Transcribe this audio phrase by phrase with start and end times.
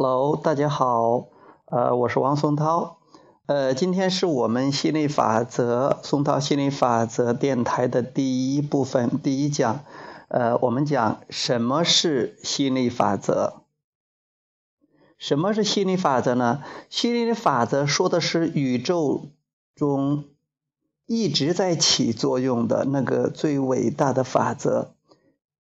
[0.00, 1.26] Hello，大家好，
[1.64, 2.98] 呃，我是王松涛，
[3.46, 9.80] 呃，今天是我们心理法则松涛心理法则电台的第一部分第一讲，
[10.28, 13.54] 呃，我们讲什么是心理法则？
[15.18, 16.62] 什么是心理法则呢？
[16.88, 19.26] 心理法则说的是宇宙
[19.74, 20.26] 中
[21.06, 24.94] 一直在起作用的那个最伟大的法则。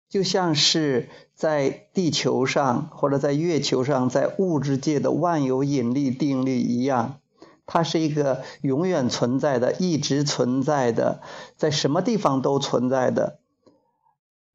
[0.08, 7.20] 就像是在地球上或者在月球上，在物质界的万有引力定律一样，
[7.66, 11.22] 它是一个永远存在的、一直存在的，
[11.58, 13.40] 在什么地方都存在的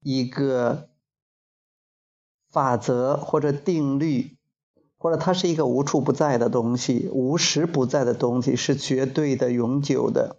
[0.02, 0.88] 一个
[2.50, 4.36] 法则或者定律，
[4.96, 10.36] 或者它是一个无处不在的东西、无时不在的东西，是绝对的、永久的。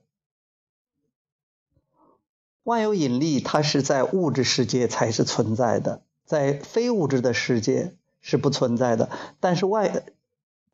[2.63, 9.09] 万有引力，它是在物质世界才是存在的，在非物质的世界是不存在的。
[9.39, 10.03] 但是外，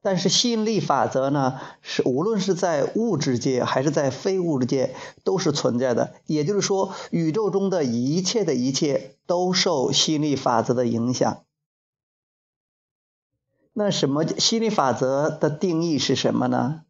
[0.01, 6.13] 但是吸引力法则呢，是无论是在物质界还是在非物质界都是存在的。
[6.25, 11.43] 也就是说，宇宙中的一切的一切都受吸引力法则的影响。
[13.71, 16.81] 那什么吸引力法则的定义是什么呢？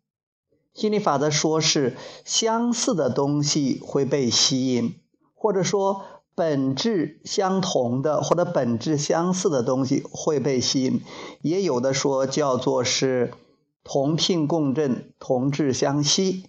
[0.78, 5.00] 心理法则说是相似的东西会被吸引，
[5.34, 6.04] 或者说
[6.36, 11.02] 本质相同的或者本质相似的东西会被吸引，
[11.42, 13.34] 也有的说叫做是
[13.84, 16.46] 同频共振、同质相吸，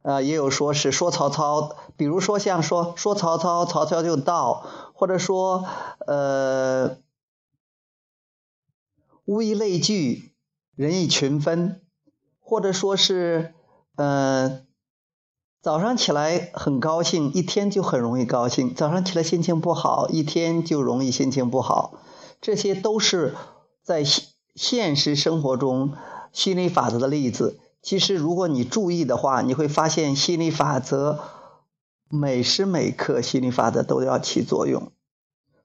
[0.00, 5.66] 呃，也有说是说曹操，比如说像说说曹操，曹操就到，或者说
[6.06, 6.96] 呃
[9.26, 10.32] 物以类聚，
[10.74, 11.82] 人以群分。
[12.50, 13.54] 或者说是，
[13.94, 14.62] 呃，
[15.62, 22.00] 早上起来很高兴，一天就很容易高兴；早上起来心情不好，一天就容易心情不好。
[22.40, 23.36] 这些都是
[23.84, 24.24] 在现
[24.56, 25.92] 现实生活中
[26.32, 27.60] 心理法则的例子。
[27.82, 31.20] 其实，如果你注意的话，你会发现心理法则
[32.08, 34.90] 每时每刻心理法则都要起作用。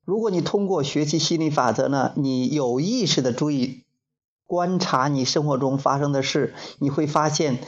[0.04, 3.85] 如果你通过学习心理法则呢，你有意识的注意。
[4.46, 7.60] 观察你生活中发生的事，你会发现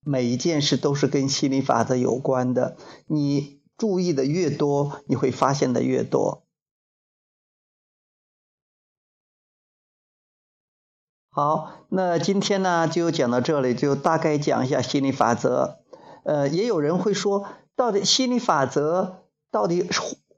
[0.00, 2.76] 每一件事都是跟心理法则有关的。
[3.06, 6.44] 你注意的越多，你会发现的越多。
[11.30, 15.78] 好，那今天呢就讲到这里，就大概讲一下心理法则。
[16.24, 19.88] 呃，也有人会说，到底心理法则到底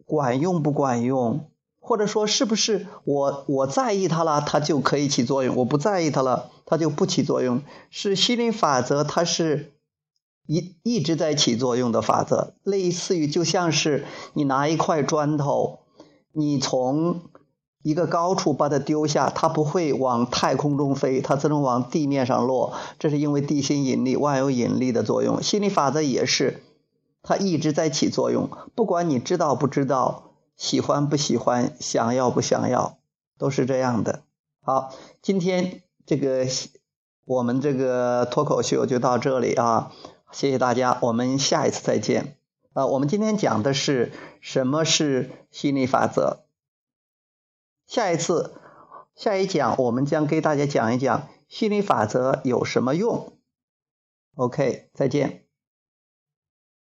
[0.04, 1.50] 管用不管用？
[1.86, 7.60] 或者说，是不是我我在意它了，它就可以起作用；我不在意它了，它就不起作用？
[7.90, 9.74] 是心理法则，它是
[10.46, 12.54] 一一直在起作用的法则。
[12.62, 15.80] 类似于就像是你拿一块砖头，
[16.32, 17.20] 你从
[17.82, 22.72] 一个高处把它丢下，它不会往太空中飞，它只能往地面上落。
[22.98, 25.42] 这是因为地心引力、万有引力的作用。
[25.42, 26.62] 心理法则也是，
[27.22, 30.30] 它一直在起作用，不管你知道不知道。
[30.56, 32.98] 喜欢不喜欢，想要不想要，
[33.38, 34.22] 都是这样的。
[34.60, 36.46] 好，今天这个
[37.24, 39.92] 我们这个脱口秀就到这里啊，
[40.32, 42.36] 谢谢大家，我们下一次再见。
[42.72, 46.44] 啊，我们今天讲的是什么是心理法则。
[47.86, 48.54] 下一次
[49.14, 53.32] 下一讲，我们将给大家讲一讲心理法则有什么用。
[54.34, 55.43] OK，再见。